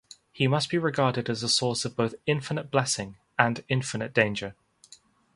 [0.31, 4.55] He must be regarded as a source of both infinite blessing and infinite danger.